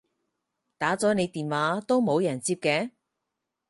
[0.79, 2.89] 打咗你電話都冇人接嘅